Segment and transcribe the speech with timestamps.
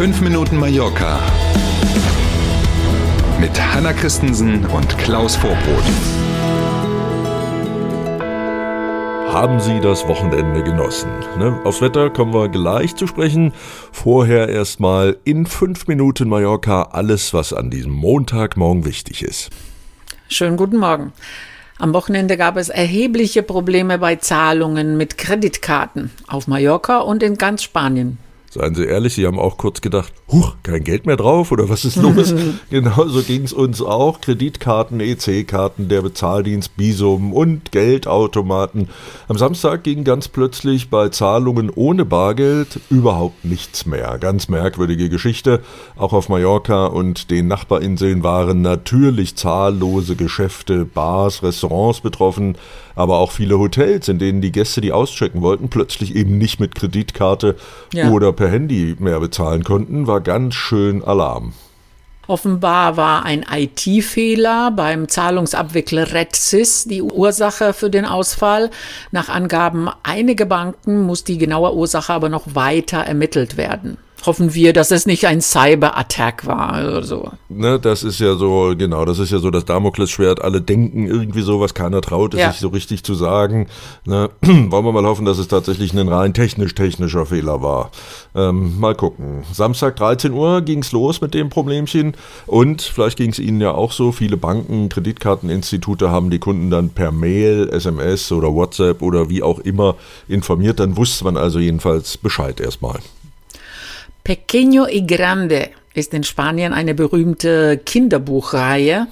[0.00, 1.20] 5 Minuten Mallorca
[3.38, 5.84] mit Hanna Christensen und Klaus Vorbrot.
[9.30, 11.10] Haben Sie das Wochenende genossen?
[11.38, 11.60] Ne?
[11.64, 13.52] Aufs Wetter kommen wir gleich zu sprechen.
[13.92, 19.50] Vorher erstmal in 5 Minuten Mallorca alles, was an diesem Montagmorgen wichtig ist.
[20.30, 21.12] Schönen guten Morgen.
[21.78, 27.62] Am Wochenende gab es erhebliche Probleme bei Zahlungen mit Kreditkarten auf Mallorca und in ganz
[27.62, 28.16] Spanien.
[28.52, 31.84] Seien Sie ehrlich, Sie haben auch kurz gedacht, huch, kein Geld mehr drauf oder was
[31.84, 32.34] ist los?
[32.70, 34.20] Genauso ging es uns auch.
[34.20, 38.88] Kreditkarten, EC-Karten, der Bezahldienst, Bisum und Geldautomaten.
[39.28, 44.18] Am Samstag ging ganz plötzlich bei Zahlungen ohne Bargeld überhaupt nichts mehr.
[44.18, 45.60] Ganz merkwürdige Geschichte.
[45.94, 52.56] Auch auf Mallorca und den Nachbarinseln waren natürlich zahllose Geschäfte, Bars, Restaurants betroffen
[53.00, 56.74] aber auch viele Hotels, in denen die Gäste, die auschecken wollten, plötzlich eben nicht mit
[56.74, 57.56] Kreditkarte
[57.94, 58.10] ja.
[58.10, 61.52] oder per Handy mehr bezahlen konnten, war ganz schön Alarm.
[62.26, 68.70] Offenbar war ein IT-Fehler beim Zahlungsabwickler RedSys die Ursache für den Ausfall.
[69.10, 74.72] Nach Angaben einiger Banken muss die genaue Ursache aber noch weiter ermittelt werden hoffen wir,
[74.72, 77.30] dass es nicht ein Cyber-Attack war oder so.
[77.48, 80.42] Ne, das ist ja so, genau, das ist ja so das Damoklesschwert.
[80.42, 82.50] Alle denken irgendwie sowas, keiner traut es ja.
[82.52, 83.68] sich so richtig zu sagen.
[84.04, 87.90] Ne, wollen wir mal hoffen, dass es tatsächlich ein rein technisch-technischer Fehler war.
[88.34, 89.44] Ähm, mal gucken.
[89.52, 92.14] Samstag 13 Uhr ging's los mit dem Problemchen
[92.46, 94.12] und vielleicht ging es Ihnen ja auch so.
[94.12, 99.58] Viele Banken, Kreditkarteninstitute haben die Kunden dann per Mail, SMS oder WhatsApp oder wie auch
[99.58, 99.96] immer
[100.28, 100.80] informiert.
[100.80, 103.00] Dann wusste man also jedenfalls Bescheid erstmal.
[104.30, 109.08] Pequeño y Grande ist in Spanien eine berühmte Kinderbuchreihe.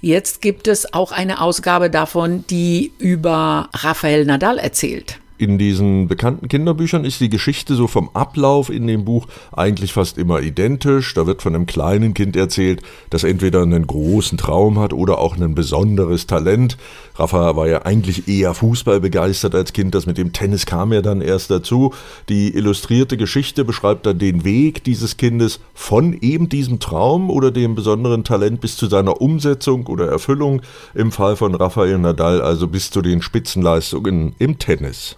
[0.00, 6.46] Jetzt gibt es auch eine Ausgabe davon, die über Rafael Nadal erzählt in diesen bekannten
[6.46, 11.14] Kinderbüchern ist die Geschichte so vom Ablauf in dem Buch eigentlich fast immer identisch.
[11.14, 15.36] Da wird von einem kleinen Kind erzählt, das entweder einen großen Traum hat oder auch
[15.36, 16.76] ein besonderes Talent.
[17.16, 21.02] Rafa war ja eigentlich eher Fußball begeistert als Kind, das mit dem Tennis kam ja
[21.02, 21.92] dann erst dazu.
[22.28, 27.74] Die illustrierte Geschichte beschreibt dann den Weg dieses Kindes von eben diesem Traum oder dem
[27.74, 30.62] besonderen Talent bis zu seiner Umsetzung oder Erfüllung.
[30.94, 35.16] Im Fall von Rafael Nadal also bis zu den Spitzenleistungen im Tennis.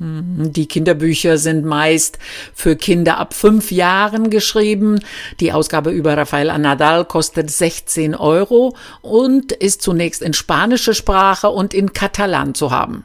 [0.00, 0.52] Mhm.
[0.52, 2.18] Die Kinderbücher sind meist
[2.54, 5.00] für Kinder ab fünf Jahren geschrieben.
[5.40, 11.74] Die Ausgabe über Rafael Nadal kostet 16 Euro und ist zunächst in spanischer Sprache und
[11.74, 13.04] in Katalan zu haben.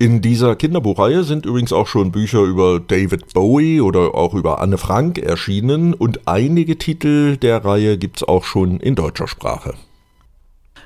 [0.00, 4.78] In dieser Kinderbuchreihe sind übrigens auch schon Bücher über David Bowie oder auch über Anne
[4.78, 9.74] Frank erschienen und einige Titel der Reihe gibt's auch schon in deutscher Sprache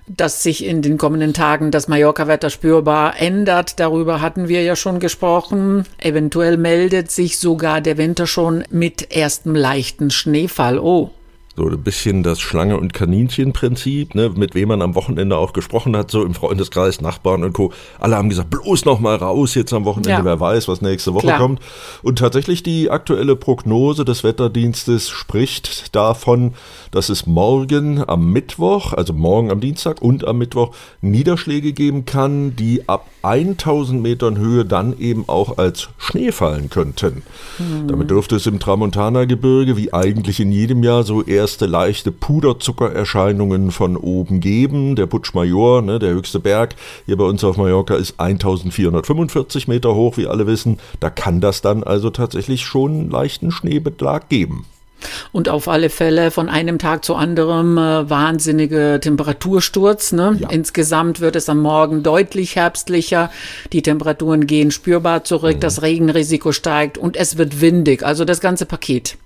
[0.07, 3.79] dass sich in den kommenden Tagen das Mallorca-Wetter spürbar ändert.
[3.81, 5.85] Darüber hatten wir ja schon gesprochen.
[5.99, 10.79] Eventuell meldet sich sogar der Winter schon mit erstem leichten Schneefall.
[10.79, 11.11] Oh.
[11.55, 15.95] So ein bisschen das Schlange- und Kaninchen-Prinzip, ne, mit wem man am Wochenende auch gesprochen
[15.97, 17.73] hat, so im Freundeskreis, Nachbarn und Co.
[18.01, 20.25] Alle haben gesagt, bloß noch mal raus jetzt am Wochenende, ja.
[20.25, 21.39] wer weiß, was nächste Woche Klar.
[21.39, 21.61] kommt.
[22.03, 26.55] Und tatsächlich die aktuelle Prognose des Wetterdienstes spricht davon,
[26.91, 32.57] dass es morgen am Mittwoch, also morgen am Dienstag und am Mittwoch Niederschläge geben kann,
[32.57, 37.23] die ab 1000 Metern Höhe dann eben auch als Schnee fallen könnten.
[37.59, 37.89] Mhm.
[37.89, 43.73] Damit dürfte es im Tramontana-Gebirge wie eigentlich in jedem Jahr so eher erste leichte Puderzuckererscheinungen
[43.73, 44.95] von oben geben.
[44.95, 49.93] Der Putsch Major, ne, der höchste Berg hier bei uns auf Mallorca, ist 1445 Meter
[49.97, 50.79] hoch, wie alle wissen.
[51.01, 54.67] Da kann das dann also tatsächlich schon leichten Schneebelag geben.
[55.33, 60.13] Und auf alle Fälle von einem Tag zu anderem äh, wahnsinnige Temperatursturz.
[60.13, 60.37] Ne?
[60.39, 60.49] Ja.
[60.51, 63.33] Insgesamt wird es am Morgen deutlich herbstlicher.
[63.73, 65.61] Die Temperaturen gehen spürbar zurück, mhm.
[65.61, 68.05] das Regenrisiko steigt und es wird windig.
[68.05, 69.17] Also das ganze Paket.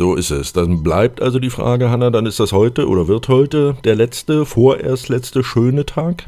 [0.00, 0.54] So ist es.
[0.54, 4.46] Dann bleibt also die Frage, Hanna, dann ist das heute oder wird heute der letzte,
[4.46, 6.24] vorerst letzte schöne Tag?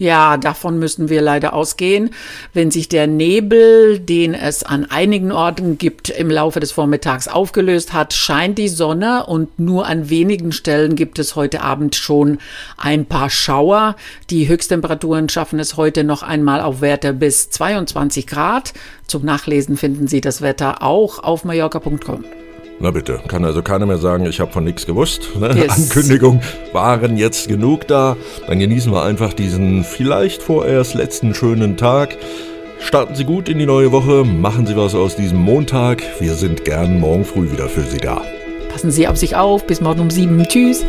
[0.00, 2.10] Ja, davon müssen wir leider ausgehen.
[2.52, 7.92] Wenn sich der Nebel, den es an einigen Orten gibt, im Laufe des Vormittags aufgelöst
[7.92, 12.38] hat, scheint die Sonne und nur an wenigen Stellen gibt es heute Abend schon
[12.76, 13.94] ein paar Schauer.
[14.30, 18.72] Die Höchsttemperaturen schaffen es heute noch einmal auf Werte bis 22 Grad.
[19.06, 22.24] Zum Nachlesen finden Sie das Wetter auch auf mallorca.com.
[22.82, 25.36] Na bitte, kann also keiner mehr sagen, ich habe von nichts gewusst.
[25.38, 25.54] Ne?
[25.54, 25.70] Yes.
[25.70, 26.40] Ankündigungen
[26.72, 28.16] waren jetzt genug da.
[28.48, 32.16] Dann genießen wir einfach diesen vielleicht vorerst letzten schönen Tag.
[32.80, 36.02] Starten Sie gut in die neue Woche, machen Sie was aus diesem Montag.
[36.18, 38.20] Wir sind gern morgen früh wieder für Sie da.
[38.68, 39.64] Passen Sie auf sich auf.
[39.64, 40.42] Bis morgen um sieben.
[40.48, 40.84] Tschüss.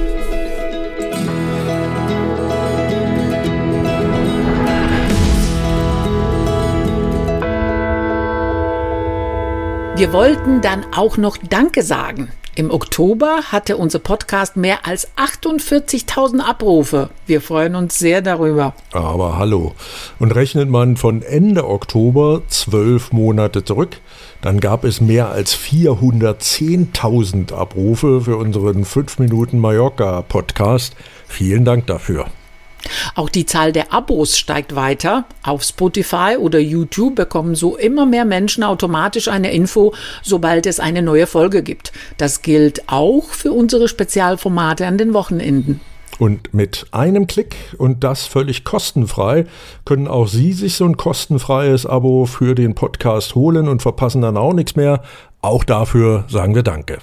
[10.03, 12.27] Wir wollten dann auch noch Danke sagen.
[12.55, 17.09] Im Oktober hatte unser Podcast mehr als 48.000 Abrufe.
[17.25, 18.73] Wir freuen uns sehr darüber.
[18.91, 19.75] Aber hallo.
[20.19, 24.01] Und rechnet man von Ende Oktober zwölf Monate zurück,
[24.41, 30.97] dann gab es mehr als 410.000 Abrufe für unseren 5 Minuten Mallorca Podcast.
[31.29, 32.25] Vielen Dank dafür.
[33.15, 35.25] Auch die Zahl der Abos steigt weiter.
[35.43, 41.01] Auf Spotify oder YouTube bekommen so immer mehr Menschen automatisch eine Info, sobald es eine
[41.01, 41.91] neue Folge gibt.
[42.17, 45.81] Das gilt auch für unsere Spezialformate an den Wochenenden.
[46.19, 49.45] Und mit einem Klick und das völlig kostenfrei
[49.83, 54.37] können auch Sie sich so ein kostenfreies Abo für den Podcast holen und verpassen dann
[54.37, 55.01] auch nichts mehr.
[55.41, 56.99] Auch dafür sagen wir Danke.